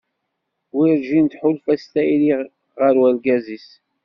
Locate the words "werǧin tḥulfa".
0.75-1.73